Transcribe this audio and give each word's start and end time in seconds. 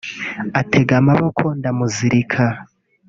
Atega 0.59 0.93
amaboko 1.01 1.43
ndamuzirika 1.59 2.43